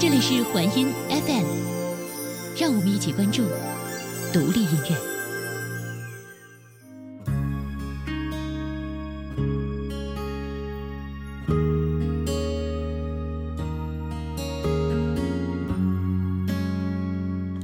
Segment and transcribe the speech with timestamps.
[0.00, 1.44] 这里是环音 FM，
[2.56, 3.42] 让我们一起关注
[4.32, 4.96] 独立音乐。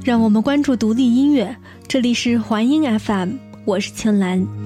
[0.03, 1.55] 让我们关注独立音乐，
[1.87, 4.64] 这里是环音 FM，我是青兰。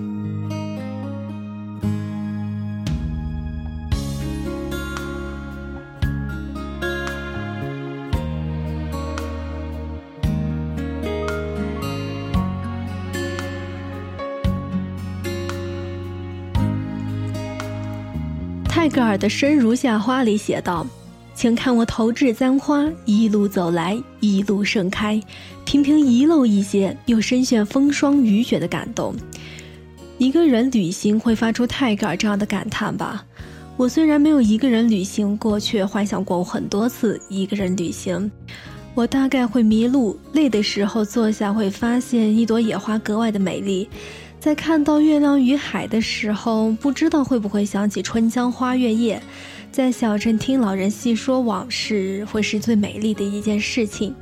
[19.20, 20.88] 的《生如夏花》里写道
[21.36, 25.22] ：“请看我投掷簪花，一路走来，一路盛开，
[25.66, 29.14] 频频遗漏一些，又深陷风霜雨雪的感动。
[30.18, 33.26] 一个人旅行会发出泰戈尔这样的感叹吧？
[33.76, 38.32] 我虽然没有一个人旅行过，却幻想过很多次一个人旅行。
[38.96, 43.90] 我大概会迷路，累的时候坐下会发现一朵野花格外的美丽。”
[44.40, 49.22] 在看到月亮与海的时候，不知道会不会想起春江花月夜。
[49.70, 54.16] 在小镇听老人细说往事，会是最美丽的一件事情。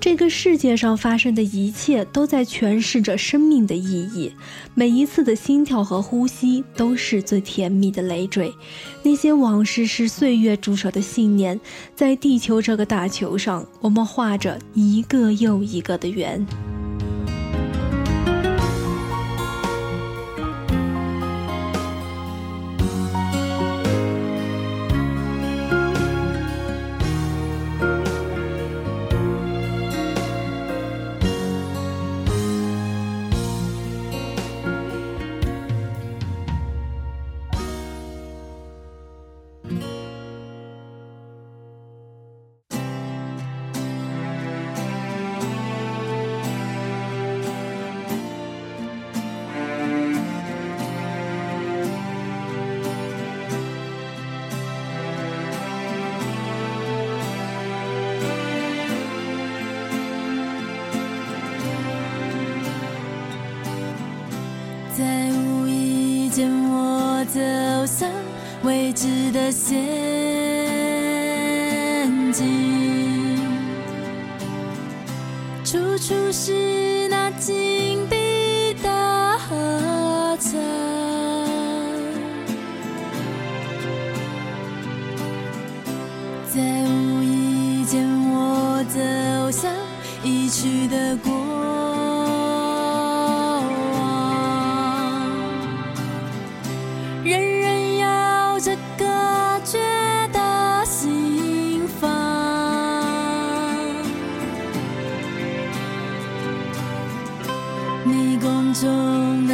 [0.00, 4.32] 这个世界上发生的一切，都在诠释着生命的意义。
[4.74, 8.54] 每一次的心跳和呼吸，都是最甜蜜的累赘。
[9.02, 11.60] 那些往事是岁月驻守的信念，
[11.96, 16.46] 在地球这个大球上，我们画着一个又一个的圆。
[39.68, 39.97] 在
[68.68, 69.97] 未知的线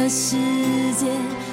[0.07, 0.37] 世
[0.93, 1.44] 界。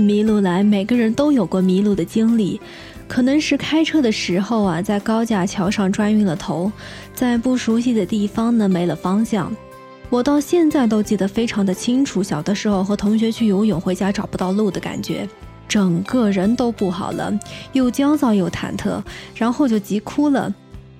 [0.00, 2.60] 迷路来，每个人都有过迷路的经历，
[3.06, 6.70] 可能是开车的时候啊，在高架桥上转晕了头，
[7.14, 9.54] 在不熟悉的地方呢没了方向。
[10.08, 15.28] 我到现在都记得非常的清楚，小的时候和同学去游泳，回家找不到路的感觉，
[15.68, 17.32] 整个人都不好了，
[17.72, 19.00] 又焦躁又忐忑，
[19.36, 20.52] 然后就急哭了。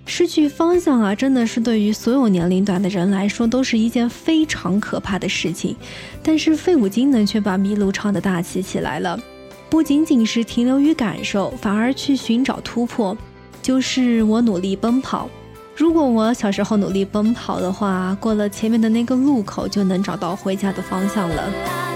[0.07, 5.77] 失去方向啊，真的是对于所有年龄段的人来说都是一件非常可怕的事情。
[6.23, 9.19] 但是费五金呢，却把迷路唱得大气起来了，
[9.69, 13.17] 不仅仅是停留于感受，反而去寻找突破。
[13.63, 15.29] 就是我努力奔跑，
[15.77, 21.90] 如果我小时候努力奔跑的话，过了前面的那个路口就能找到回家的方向了。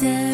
[0.00, 0.33] 真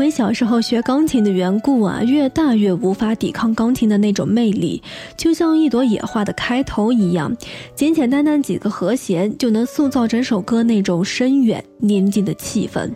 [0.00, 4.82] 为小时候学钢琴的缘故啊，越大越无法抵抗钢琴的那种魅力，
[5.14, 7.36] 就像一朵野花的开头一样，
[7.74, 12.90] 简简单单几个和弦就能塑造整首歌那种深远宁静的气氛。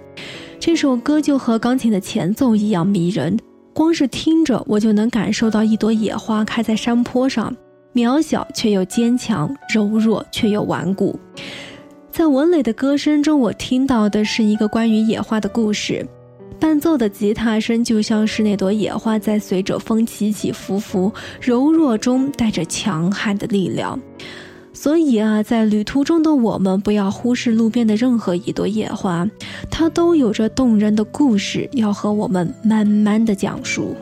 [0.58, 3.38] 这首歌就和钢琴的前奏一样迷人。
[3.74, 7.54] 光是听着，我就能感受到一朵野花开在山坡上，
[7.92, 11.20] 渺小却又坚强，柔弱却又顽固。
[12.10, 16.06] 在文磊的歌声中，我听到的是一个关于野花的故事。
[16.64, 24.00] 伴奏的吉他声就像是那朵野花在随着风起起伏伏，柔弱中带着强悍的力量。
[24.72, 29.28] 所以啊，在旅途中的我们，不要忽视路边的任何一朵野花，
[29.70, 33.94] 它都有着动人的故事，要和我们慢慢的讲述。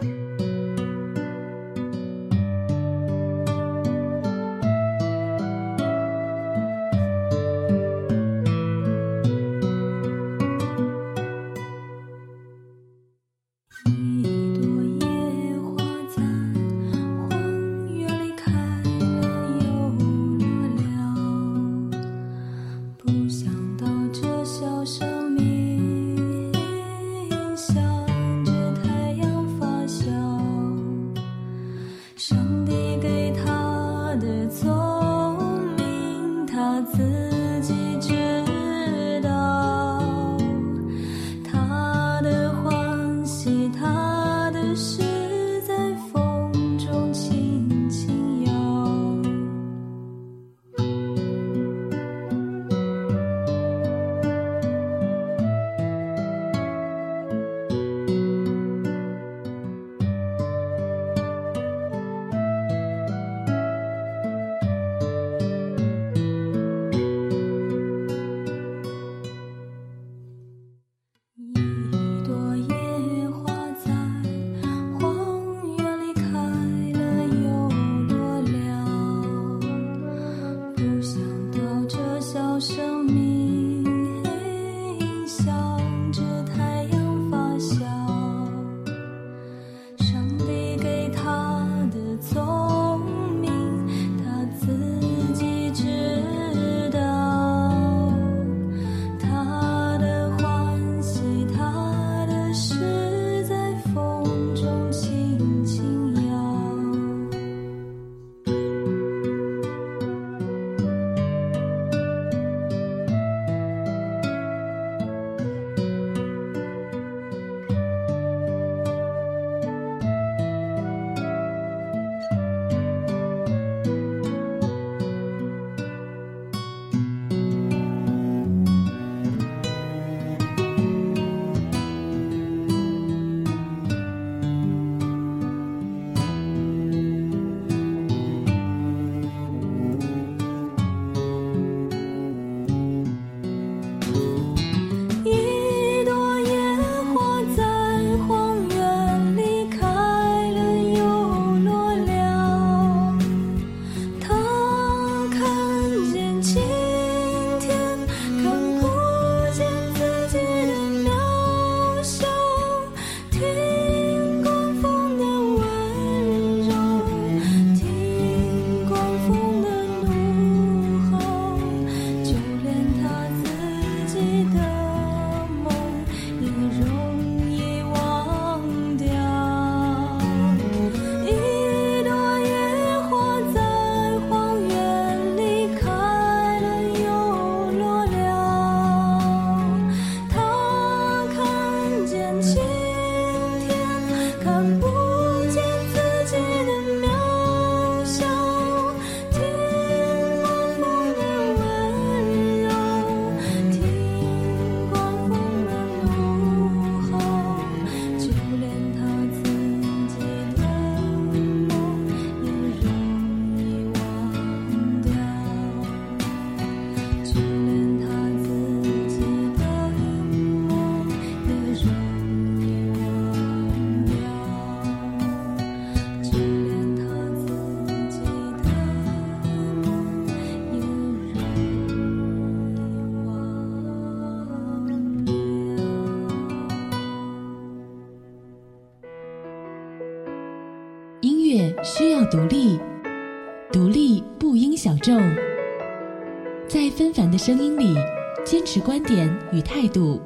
[247.45, 247.97] 声音里，
[248.45, 250.21] 坚持观点与态度，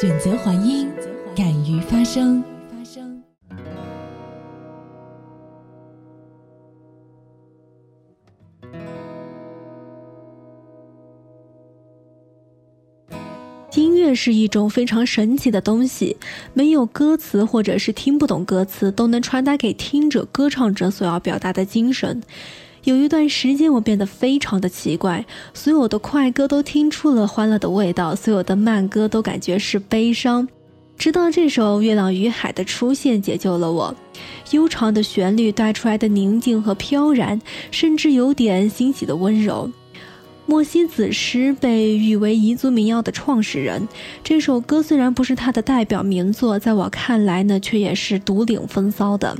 [0.00, 0.90] 选择还音，
[1.36, 2.42] 敢于发声。
[13.76, 16.16] 音乐是一种非常神奇的东西，
[16.54, 22.20] 没有歌词或者是听不懂歌词，都能传达给听者、歌唱者所要表达的精神。
[22.84, 25.24] 有一段时间，我变得非常的奇怪，
[25.54, 30.46] 所有的快歌都听出了欢乐的味道，所有的慢歌都感觉是悲伤。
[30.98, 33.94] 直到这首《月亮与海》的出现，解救了我。
[34.50, 39.70] 悠长的旋律带出来的宁静和飘然，甚至有点欣喜的温柔。
[40.44, 43.88] 莫西子诗被誉为彝族民谣的创始人。
[44.22, 49.34] 这首歌虽然不是他的代表名作，在我看来呢，却也是独领风骚的。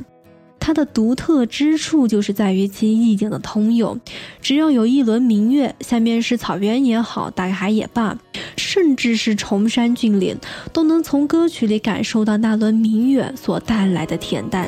[0.65, 4.01] 它的独特之处就是在于其意境的通用。
[4.41, 8.17] 只要有一轮明月，下面是草原也好，大海也罢，
[8.57, 10.35] 甚至是崇山峻岭，
[10.73, 14.67] 都能从歌曲里感受到那轮明月所带来的恬淡。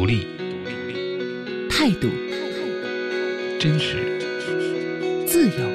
[0.00, 0.26] 独立、
[1.68, 2.08] 态度、
[3.60, 4.18] 真实，
[5.26, 5.68] 自由，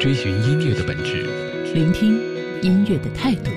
[0.00, 1.24] 追寻音乐的本质。
[1.72, 2.18] 聆听
[2.62, 3.52] 音乐的态度。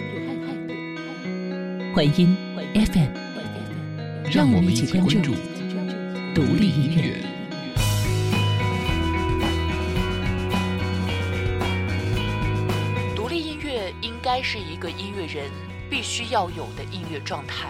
[1.95, 2.37] 环音
[2.75, 3.09] FM，
[4.31, 5.33] 让我们一起关注
[6.35, 7.23] 独立音乐。
[13.15, 15.49] 独立音乐应该是一个音乐人
[15.89, 17.69] 必须要有的音乐状态，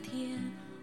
[0.00, 0.38] 天，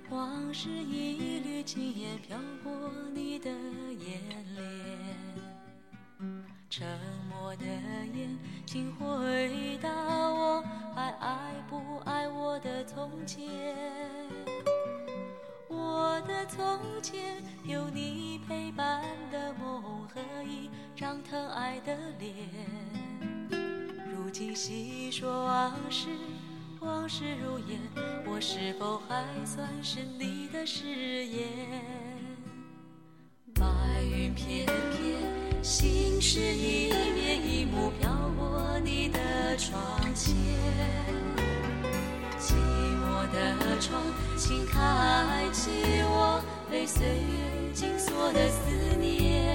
[0.10, 2.71] 往事一缕轻烟飘过
[3.13, 4.21] 你的眼
[4.56, 4.65] 帘。
[6.69, 6.88] 沉
[7.30, 10.63] 默的眼，请回答我，
[10.95, 13.45] 还爱不爱我的从前？
[15.67, 22.34] 我的从前，有你陪伴的梦和一张疼爱的脸。
[24.12, 26.10] 如今细说往事。
[26.82, 27.80] 往事如烟，
[28.36, 30.84] 我是否还算是你的誓
[31.28, 31.48] 言？
[33.54, 33.63] 白
[34.02, 39.80] 云片片，心事一面一幕飘过你的窗
[40.15, 40.34] 前。
[42.39, 44.02] 寂寞的窗，
[44.36, 45.69] 请开启
[46.02, 49.46] 我被岁月紧锁的思念。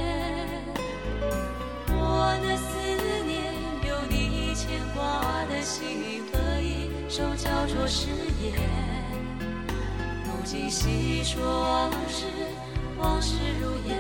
[1.89, 2.79] 我的思
[3.27, 3.53] 念，
[3.89, 6.29] 有你牵挂的心。
[7.19, 8.07] 手交错誓
[8.41, 8.55] 言，
[10.23, 12.27] 如今细说往事，
[12.97, 13.99] 往事如烟，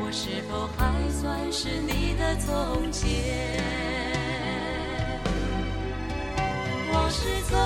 [0.00, 3.60] 我是否还算是你的从前？
[6.92, 7.58] 往事从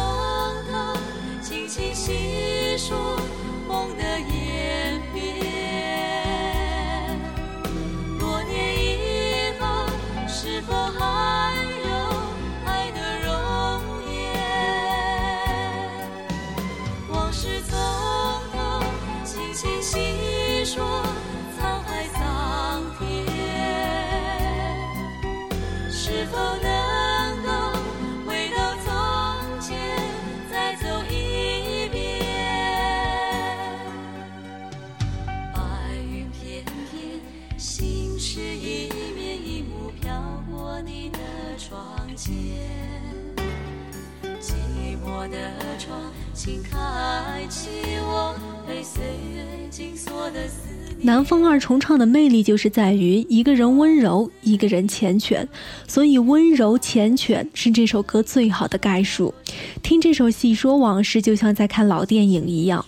[51.00, 55.46] 南风二重唱的魅力就是在于一个人温柔，一个人缱绻，
[55.86, 59.34] 所以温柔缱绻是这首歌最好的概述。
[59.82, 62.82] 听这首细说往事，就像在看老电影一样。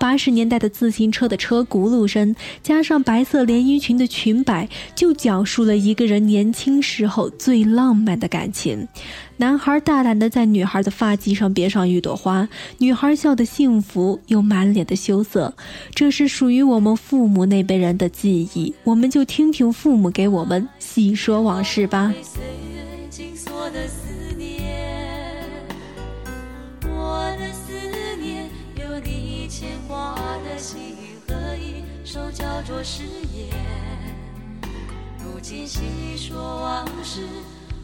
[0.00, 8.88] 八十年代的自行车的车轱辘声，加上白色连衣裙的裙摆，就讲述了一个人年轻时候最浪漫的感情。
[9.40, 15.54] 男孩大胆地在女孩的发髻上别上一朵花，女孩笑得幸福又满脸的羞涩。
[15.94, 22.12] 这是属于我们父母那辈人的记忆，我们就听听父母给我们细说往事吧。
[23.42, 23.88] 我的
[27.54, 27.72] 思
[28.20, 28.44] 念
[28.76, 30.78] 有你牵挂的心
[31.26, 33.48] 和一手交作誓言，
[35.24, 35.80] 如今细
[36.14, 37.22] 说往事，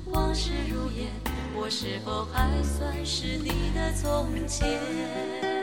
[0.05, 1.07] 往事如烟。
[1.59, 5.56] 我是否还算是你的从前？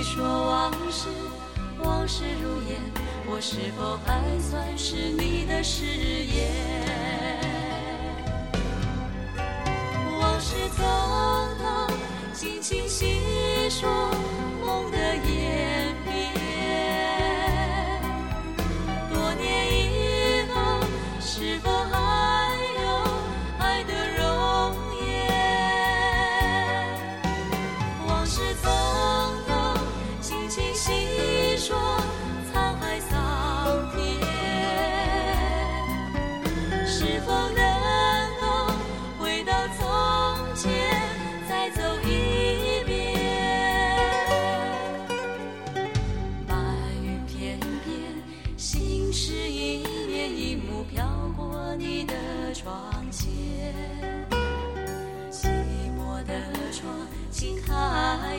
[0.00, 1.08] 你说往事，
[1.84, 2.80] 往事如烟，
[3.26, 7.19] 我是否还算是你的誓言？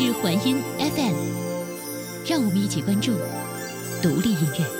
[0.00, 1.16] 是环音 FM，
[2.24, 3.14] 让我们一起关注
[4.00, 4.77] 独立音乐。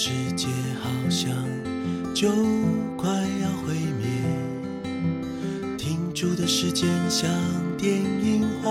[0.00, 0.46] 世界
[0.80, 1.28] 好像
[2.14, 2.28] 就
[2.96, 4.06] 快要毁灭，
[5.76, 7.28] 停住的时间像
[7.76, 8.70] 电影画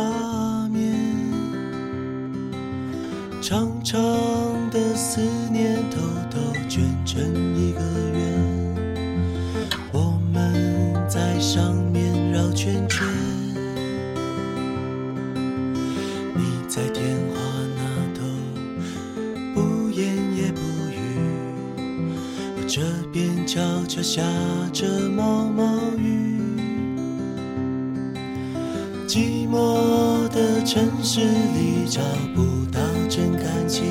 [31.18, 32.00] 市里找
[32.36, 33.88] 不到真感情，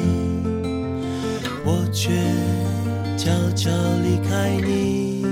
[1.65, 2.13] 我却
[3.17, 3.69] 悄悄
[4.01, 5.27] 离开你。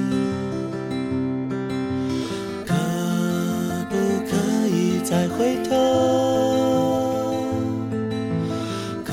[2.66, 2.74] 可
[3.88, 3.94] 不
[4.28, 4.34] 可
[4.66, 5.70] 以再回头？
[9.04, 9.12] 可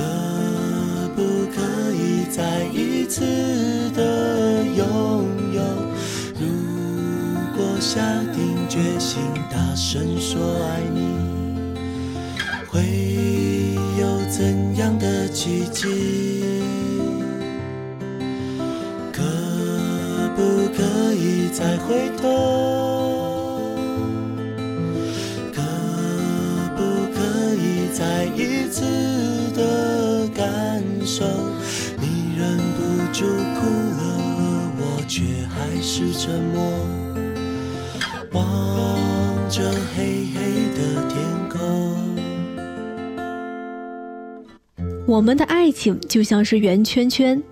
[1.15, 1.21] 不
[1.53, 1.61] 可
[1.93, 3.21] 以再一次
[3.91, 4.83] 的拥
[5.53, 5.61] 有？
[6.39, 6.47] 如
[7.55, 8.01] 果下
[8.33, 11.00] 定决心大声说爱你，
[15.43, 16.43] 奇迹？
[19.11, 19.23] 可
[20.35, 20.83] 不可
[21.15, 23.73] 以再回头？
[25.51, 25.59] 可
[26.77, 26.79] 不
[27.11, 27.19] 可
[27.55, 28.83] 以再一次
[29.55, 31.25] 的感受？
[31.99, 32.79] 你忍不
[33.11, 33.65] 住哭
[33.97, 33.99] 了，
[34.77, 36.61] 我却还是沉默，
[38.33, 38.39] 望
[39.49, 40.10] 着黑
[45.11, 47.43] 我们的爱情就像是圆圈圈，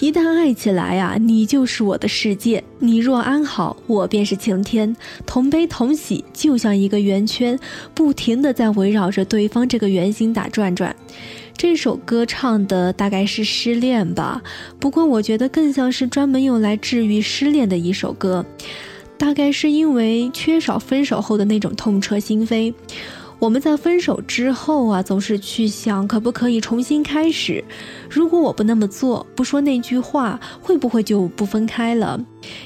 [0.00, 2.62] 一旦爱起来啊，你就是我的世界。
[2.78, 4.94] 你若安好，我便是晴天。
[5.24, 7.58] 同悲同喜，就像一个圆圈，
[7.94, 10.94] 不停的在围绕着对方这个圆心打转转。
[11.56, 14.42] 这首歌唱的大概是失恋吧，
[14.78, 18.44] 不过我觉得更像是专门用来治愈失恋的一首歌。
[19.16, 22.74] 大概是因为缺少分手后的那种痛彻心扉。
[23.38, 27.62] 我们在分手之后啊，总是去想可不可以重新开始。
[28.08, 32.18] 如果我不那么做，不说那句话，会不会就不分开了？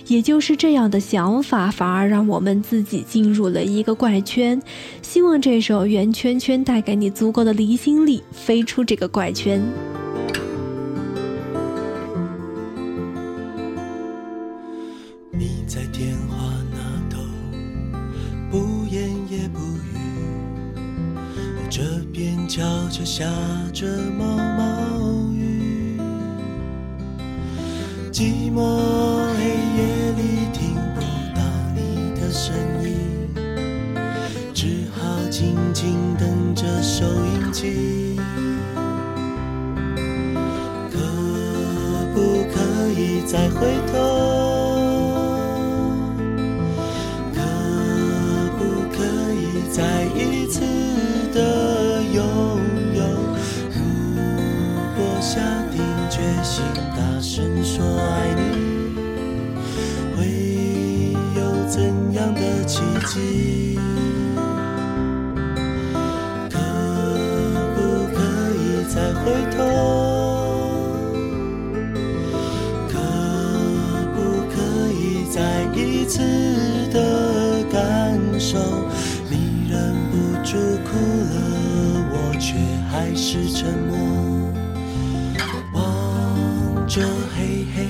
[0.06, 4.62] 也就是这样的想法，反而让我们自己进入了一个怪圈。
[5.02, 9.60] 希望这首《圆圈圈》带给你足够的离心力，飞出这个怪圈。
[21.70, 23.24] 这边悄悄下
[23.72, 23.86] 着
[24.18, 26.00] 毛毛雨，
[28.12, 28.58] 寂寞
[29.36, 29.44] 黑
[29.76, 31.00] 夜里听不
[31.32, 31.40] 到
[31.76, 32.52] 你的声
[32.82, 33.32] 音，
[34.52, 38.16] 只好静静等着收音机。
[40.90, 40.98] 可
[42.12, 43.94] 不可以再回头？
[47.32, 47.38] 可
[48.58, 50.60] 不可以再一次
[57.32, 58.42] 声说爱你，
[60.16, 60.26] 会
[61.36, 61.80] 有怎
[62.12, 63.78] 样的奇迹？
[66.50, 66.58] 可
[67.76, 67.78] 不
[68.12, 68.18] 可
[68.58, 69.58] 以再回头？
[72.88, 72.98] 可
[74.12, 74.18] 不
[74.52, 74.58] 可
[74.90, 75.38] 以再
[75.72, 76.18] 一次
[76.92, 78.58] 的感受？
[79.30, 80.98] 你忍不住哭
[81.30, 81.34] 了，
[82.10, 82.56] 我却
[82.90, 83.94] 还是沉默，
[86.90, 87.00] 着
[87.36, 87.89] 黑黑